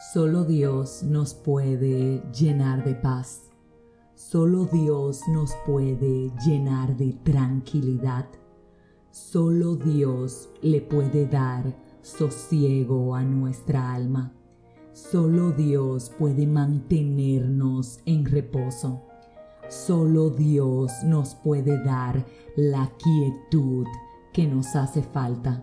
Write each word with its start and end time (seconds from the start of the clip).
Solo 0.00 0.44
Dios 0.44 1.02
nos 1.02 1.34
puede 1.34 2.22
llenar 2.32 2.82
de 2.84 2.94
paz. 2.94 3.50
Solo 4.14 4.64
Dios 4.64 5.20
nos 5.30 5.52
puede 5.66 6.32
llenar 6.42 6.96
de 6.96 7.12
tranquilidad. 7.22 8.24
Solo 9.10 9.76
Dios 9.76 10.48
le 10.62 10.80
puede 10.80 11.26
dar 11.26 11.76
sosiego 12.00 13.14
a 13.14 13.22
nuestra 13.24 13.92
alma. 13.92 14.32
Solo 14.92 15.52
Dios 15.52 16.10
puede 16.18 16.46
mantenernos 16.46 18.00
en 18.06 18.24
reposo. 18.24 19.02
Solo 19.68 20.30
Dios 20.30 20.92
nos 21.04 21.34
puede 21.34 21.76
dar 21.84 22.24
la 22.56 22.90
quietud 22.96 23.86
que 24.32 24.46
nos 24.46 24.74
hace 24.76 25.02
falta. 25.02 25.62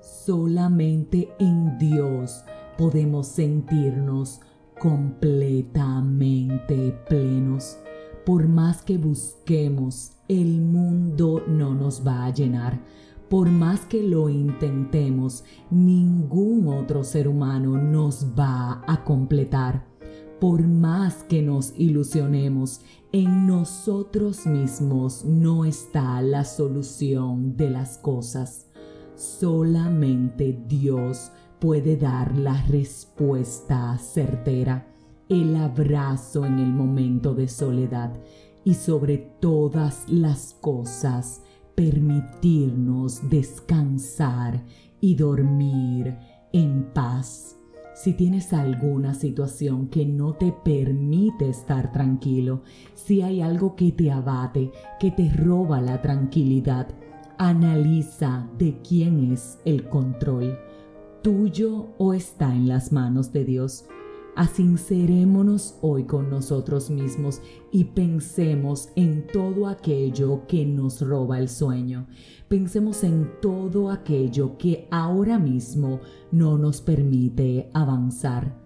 Solamente 0.00 1.28
en 1.38 1.78
Dios 1.78 2.42
podemos 2.78 3.26
sentirnos 3.26 4.40
completamente 4.78 6.96
plenos. 7.08 7.76
Por 8.24 8.46
más 8.46 8.82
que 8.82 8.96
busquemos, 8.96 10.12
el 10.28 10.60
mundo 10.60 11.42
no 11.48 11.74
nos 11.74 12.06
va 12.06 12.26
a 12.26 12.32
llenar. 12.32 12.80
Por 13.28 13.50
más 13.50 13.80
que 13.80 14.02
lo 14.02 14.28
intentemos, 14.28 15.44
ningún 15.70 16.68
otro 16.68 17.04
ser 17.04 17.28
humano 17.28 17.76
nos 17.76 18.26
va 18.38 18.82
a 18.86 19.04
completar. 19.04 19.86
Por 20.40 20.66
más 20.66 21.24
que 21.24 21.42
nos 21.42 21.74
ilusionemos, 21.76 22.80
en 23.10 23.46
nosotros 23.46 24.46
mismos 24.46 25.24
no 25.24 25.64
está 25.64 26.22
la 26.22 26.44
solución 26.44 27.56
de 27.56 27.70
las 27.70 27.98
cosas. 27.98 28.68
Solamente 29.16 30.56
Dios 30.68 31.32
puede 31.58 31.96
dar 31.96 32.36
la 32.36 32.62
respuesta 32.66 33.96
certera, 33.98 34.86
el 35.28 35.56
abrazo 35.56 36.46
en 36.46 36.58
el 36.58 36.72
momento 36.72 37.34
de 37.34 37.48
soledad 37.48 38.12
y 38.64 38.74
sobre 38.74 39.18
todas 39.40 40.08
las 40.08 40.54
cosas 40.60 41.42
permitirnos 41.74 43.28
descansar 43.28 44.64
y 45.00 45.14
dormir 45.14 46.16
en 46.52 46.84
paz. 46.92 47.56
Si 47.94 48.12
tienes 48.12 48.52
alguna 48.52 49.14
situación 49.14 49.88
que 49.88 50.06
no 50.06 50.34
te 50.34 50.52
permite 50.52 51.48
estar 51.48 51.90
tranquilo, 51.90 52.62
si 52.94 53.22
hay 53.22 53.40
algo 53.40 53.74
que 53.74 53.90
te 53.90 54.10
abate, 54.10 54.70
que 55.00 55.10
te 55.10 55.28
roba 55.30 55.80
la 55.80 56.00
tranquilidad, 56.00 56.88
analiza 57.38 58.48
de 58.56 58.80
quién 58.82 59.32
es 59.32 59.58
el 59.64 59.88
control 59.88 60.56
tuyo 61.22 61.88
o 61.98 62.14
está 62.14 62.54
en 62.54 62.68
las 62.68 62.92
manos 62.92 63.32
de 63.32 63.44
Dios. 63.44 63.86
Asincerémonos 64.36 65.78
hoy 65.82 66.04
con 66.04 66.30
nosotros 66.30 66.90
mismos 66.90 67.40
y 67.72 67.84
pensemos 67.84 68.88
en 68.94 69.26
todo 69.26 69.66
aquello 69.66 70.46
que 70.46 70.64
nos 70.64 71.00
roba 71.00 71.40
el 71.40 71.48
sueño. 71.48 72.06
Pensemos 72.46 73.02
en 73.02 73.32
todo 73.42 73.90
aquello 73.90 74.56
que 74.56 74.86
ahora 74.92 75.40
mismo 75.40 76.00
no 76.30 76.56
nos 76.56 76.80
permite 76.80 77.68
avanzar. 77.74 78.56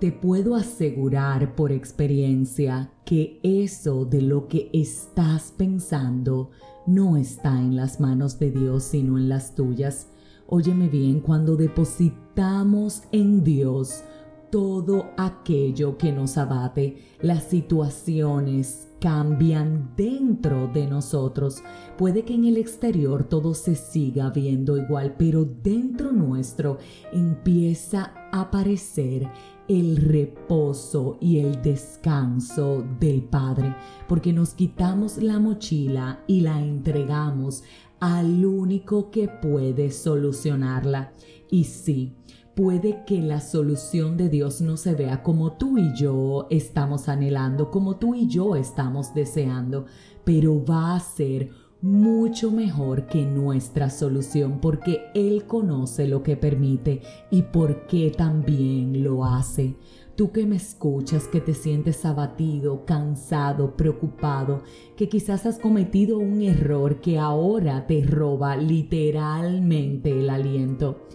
Te 0.00 0.10
puedo 0.10 0.56
asegurar 0.56 1.54
por 1.54 1.70
experiencia 1.70 2.90
que 3.04 3.38
eso 3.44 4.04
de 4.04 4.22
lo 4.22 4.48
que 4.48 4.68
estás 4.72 5.54
pensando 5.56 6.50
no 6.84 7.16
está 7.16 7.60
en 7.60 7.76
las 7.76 8.00
manos 8.00 8.40
de 8.40 8.50
Dios 8.50 8.82
sino 8.82 9.16
en 9.16 9.28
las 9.28 9.54
tuyas. 9.54 10.08
Óyeme 10.54 10.86
bien, 10.90 11.20
cuando 11.20 11.56
depositamos 11.56 13.04
en 13.10 13.42
Dios 13.42 14.04
todo 14.50 15.06
aquello 15.16 15.96
que 15.96 16.12
nos 16.12 16.36
abate, 16.36 16.98
las 17.22 17.44
situaciones 17.44 18.90
cambian 19.00 19.94
dentro 19.96 20.68
de 20.68 20.86
nosotros. 20.86 21.62
Puede 21.96 22.26
que 22.26 22.34
en 22.34 22.44
el 22.44 22.58
exterior 22.58 23.24
todo 23.24 23.54
se 23.54 23.74
siga 23.74 24.28
viendo 24.28 24.76
igual, 24.76 25.14
pero 25.16 25.46
dentro 25.46 26.12
nuestro 26.12 26.76
empieza 27.14 28.12
a 28.30 28.42
aparecer 28.42 29.30
el 29.68 29.96
reposo 29.96 31.16
y 31.18 31.38
el 31.38 31.62
descanso 31.62 32.84
del 33.00 33.22
Padre, 33.22 33.74
porque 34.06 34.34
nos 34.34 34.52
quitamos 34.52 35.16
la 35.16 35.38
mochila 35.38 36.20
y 36.26 36.42
la 36.42 36.60
entregamos 36.60 37.62
al 38.02 38.44
único 38.44 39.12
que 39.12 39.28
puede 39.28 39.92
solucionarla. 39.92 41.12
Y 41.48 41.64
sí, 41.64 42.16
puede 42.56 43.04
que 43.06 43.22
la 43.22 43.40
solución 43.40 44.16
de 44.16 44.28
Dios 44.28 44.60
no 44.60 44.76
se 44.76 44.96
vea 44.96 45.22
como 45.22 45.52
tú 45.52 45.78
y 45.78 45.94
yo 45.94 46.48
estamos 46.50 47.08
anhelando, 47.08 47.70
como 47.70 47.98
tú 47.98 48.16
y 48.16 48.26
yo 48.26 48.56
estamos 48.56 49.14
deseando, 49.14 49.86
pero 50.24 50.64
va 50.64 50.96
a 50.96 51.00
ser 51.00 51.50
mucho 51.80 52.50
mejor 52.50 53.06
que 53.06 53.24
nuestra 53.24 53.88
solución 53.88 54.58
porque 54.60 55.02
Él 55.14 55.46
conoce 55.46 56.08
lo 56.08 56.24
que 56.24 56.36
permite 56.36 57.02
y 57.30 57.42
por 57.42 57.86
qué 57.86 58.10
también 58.10 59.04
lo 59.04 59.24
hace. 59.24 59.76
Tú 60.22 60.30
que 60.30 60.46
me 60.46 60.54
escuchas, 60.54 61.26
que 61.26 61.40
te 61.40 61.52
sientes 61.52 62.04
abatido, 62.04 62.84
cansado, 62.84 63.76
preocupado, 63.76 64.62
que 64.96 65.08
quizás 65.08 65.46
has 65.46 65.58
cometido 65.58 66.18
un 66.18 66.42
error 66.42 67.00
que 67.00 67.18
ahora 67.18 67.88
te 67.88 68.04
roba 68.04 68.56
literalmente 68.56 70.12
el 70.12 70.30
aliento, 70.30 71.08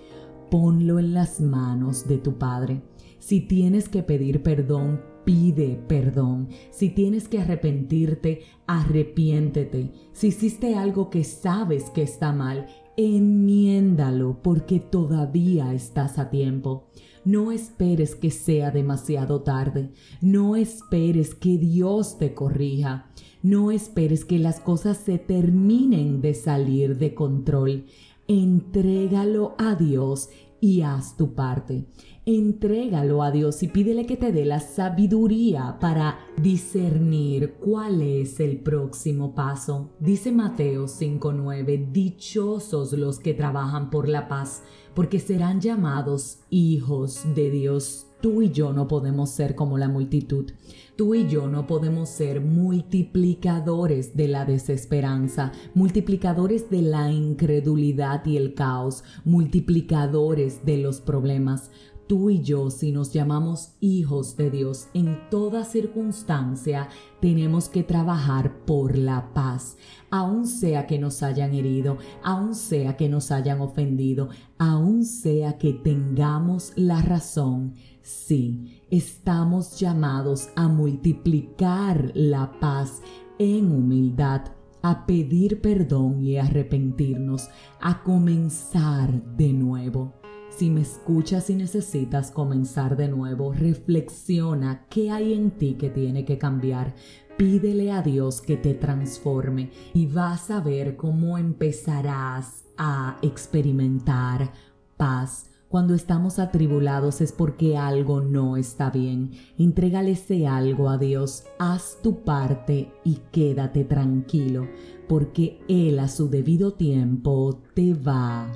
ponlo 0.51 0.99
en 0.99 1.13
las 1.13 1.39
manos 1.39 2.05
de 2.05 2.17
tu 2.17 2.37
Padre. 2.37 2.81
Si 3.17 3.39
tienes 3.39 3.87
que 3.87 4.03
pedir 4.03 4.43
perdón, 4.43 5.01
pide 5.23 5.79
perdón. 5.87 6.49
Si 6.69 6.89
tienes 6.89 7.29
que 7.29 7.39
arrepentirte, 7.39 8.41
arrepiéntete. 8.65 9.93
Si 10.11 10.27
hiciste 10.27 10.75
algo 10.75 11.09
que 11.09 11.23
sabes 11.23 11.89
que 11.91 12.01
está 12.01 12.33
mal, 12.33 12.67
enmiéndalo 12.97 14.41
porque 14.41 14.81
todavía 14.81 15.73
estás 15.73 16.19
a 16.19 16.29
tiempo. 16.29 16.89
No 17.27 17.51
esperes 17.51 18.15
que 18.15 18.31
sea 18.31 18.71
demasiado 18.71 19.41
tarde. 19.41 19.91
No 20.21 20.55
esperes 20.55 21.35
que 21.35 21.57
Dios 21.57 22.17
te 22.17 22.33
corrija. 22.33 23.11
No 23.43 23.69
esperes 23.71 24.23
que 24.23 24.39
las 24.39 24.61
cosas 24.61 24.95
se 24.95 25.17
terminen 25.17 26.21
de 26.21 26.33
salir 26.33 26.97
de 26.97 27.13
control. 27.13 27.83
Entrégalo 28.29 29.55
a 29.57 29.75
Dios 29.75 30.29
y 30.61 30.83
haz 30.83 31.17
tu 31.17 31.35
parte. 31.35 31.83
Entrégalo 32.29 33.23
a 33.23 33.31
Dios 33.31 33.63
y 33.63 33.69
pídele 33.69 34.05
que 34.05 34.17
te 34.17 34.33
dé 34.33 34.43
la 34.43 34.59
sabiduría 34.59 35.77
para 35.79 36.19
discernir 36.35 37.53
cuál 37.53 38.01
es 38.01 38.41
el 38.41 38.59
próximo 38.59 39.33
paso. 39.33 39.91
Dice 40.01 40.33
Mateo 40.33 40.89
5:9, 40.89 41.87
dichosos 41.93 42.91
los 42.91 43.19
que 43.19 43.33
trabajan 43.33 43.89
por 43.89 44.09
la 44.09 44.27
paz, 44.27 44.63
porque 44.93 45.21
serán 45.21 45.61
llamados 45.61 46.39
hijos 46.49 47.21
de 47.33 47.49
Dios. 47.49 48.07
Tú 48.19 48.41
y 48.41 48.51
yo 48.51 48.73
no 48.73 48.89
podemos 48.89 49.29
ser 49.29 49.55
como 49.55 49.77
la 49.77 49.87
multitud. 49.87 50.51
Tú 50.97 51.15
y 51.15 51.27
yo 51.29 51.47
no 51.47 51.65
podemos 51.65 52.09
ser 52.09 52.41
multiplicadores 52.41 54.17
de 54.17 54.27
la 54.27 54.43
desesperanza, 54.43 55.53
multiplicadores 55.75 56.69
de 56.69 56.81
la 56.81 57.09
incredulidad 57.09 58.25
y 58.25 58.35
el 58.35 58.53
caos, 58.53 59.05
multiplicadores 59.23 60.65
de 60.65 60.77
los 60.79 60.99
problemas. 60.99 61.69
Tú 62.07 62.29
y 62.29 62.41
yo, 62.41 62.69
si 62.69 62.93
nos 62.93 63.11
llamamos 63.11 63.73
hijos 63.81 64.37
de 64.37 64.49
Dios, 64.49 64.87
en 64.93 65.19
toda 65.29 65.65
circunstancia 65.65 66.87
tenemos 67.19 67.67
que 67.67 67.83
trabajar 67.83 68.63
por 68.65 68.97
la 68.97 69.33
paz, 69.33 69.75
aun 70.09 70.47
sea 70.47 70.87
que 70.87 70.99
nos 70.99 71.21
hayan 71.21 71.53
herido, 71.53 71.97
aun 72.23 72.55
sea 72.55 72.95
que 72.95 73.09
nos 73.09 73.29
hayan 73.31 73.59
ofendido, 73.59 74.29
aun 74.57 75.03
sea 75.03 75.57
que 75.57 75.73
tengamos 75.73 76.71
la 76.77 77.01
razón. 77.01 77.73
Sí, 78.03 78.83
estamos 78.89 79.77
llamados 79.77 80.47
a 80.55 80.69
multiplicar 80.69 82.13
la 82.15 82.57
paz 82.61 83.01
en 83.37 83.69
humildad 83.69 84.43
a 84.81 85.05
pedir 85.05 85.59
perdón 85.59 86.21
y 86.23 86.37
arrepentirnos, 86.37 87.49
a 87.81 88.03
comenzar 88.03 89.21
de 89.35 89.51
nuevo. 89.51 90.13
Si 90.57 90.71
me 90.71 90.81
escuchas 90.81 91.51
y 91.51 91.55
necesitas 91.55 92.31
comenzar 92.31 92.97
de 92.97 93.07
nuevo, 93.07 93.53
reflexiona 93.53 94.87
qué 94.89 95.11
hay 95.11 95.33
en 95.33 95.51
ti 95.51 95.75
que 95.75 95.91
tiene 95.91 96.25
que 96.25 96.39
cambiar. 96.39 96.95
Pídele 97.37 97.91
a 97.91 98.01
Dios 98.01 98.41
que 98.41 98.57
te 98.57 98.73
transforme 98.73 99.69
y 99.93 100.07
vas 100.07 100.49
a 100.49 100.59
ver 100.59 100.95
cómo 100.95 101.37
empezarás 101.37 102.63
a 102.75 103.19
experimentar 103.21 104.51
paz. 104.97 105.51
Cuando 105.69 105.93
estamos 105.93 106.39
atribulados 106.39 107.21
es 107.21 107.33
porque 107.33 107.77
algo 107.77 108.21
no 108.21 108.57
está 108.57 108.89
bien. 108.89 109.33
Entrégale 109.59 110.13
ese 110.13 110.47
algo 110.47 110.89
a 110.89 110.97
Dios, 110.97 111.43
haz 111.59 111.99
tu 112.01 112.23
parte 112.23 112.91
y 113.03 113.19
quédate 113.31 113.83
tranquilo, 113.83 114.67
porque 115.07 115.59
Él 115.67 115.99
a 115.99 116.07
su 116.07 116.31
debido 116.31 116.73
tiempo 116.73 117.61
te 117.75 117.93
va 117.93 118.51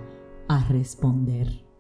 a 0.47 0.63
responder. 0.67 1.70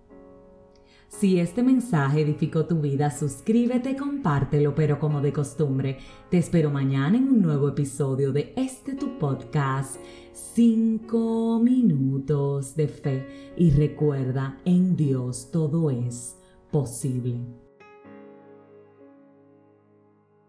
Si 1.11 1.39
este 1.39 1.61
mensaje 1.61 2.21
edificó 2.21 2.65
tu 2.65 2.79
vida, 2.79 3.11
suscríbete, 3.11 3.97
compártelo, 3.97 4.73
pero 4.73 4.97
como 4.97 5.21
de 5.21 5.33
costumbre, 5.33 5.99
te 6.29 6.37
espero 6.37 6.71
mañana 6.71 7.17
en 7.17 7.27
un 7.27 7.41
nuevo 7.41 7.69
episodio 7.69 8.31
de 8.31 8.53
este 8.55 8.95
tu 8.95 9.19
podcast, 9.19 9.97
5 10.31 11.59
minutos 11.61 12.75
de 12.75 12.87
fe. 12.87 13.53
Y 13.57 13.71
recuerda, 13.71 14.57
en 14.63 14.95
Dios 14.95 15.51
todo 15.51 15.91
es 15.91 16.37
posible. 16.71 17.60